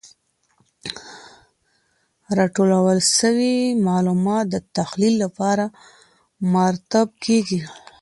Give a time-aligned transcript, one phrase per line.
[2.37, 3.55] راټول سوي
[3.87, 5.65] معلومات د تحلیل لپاره
[6.53, 7.61] مرتب کیږي.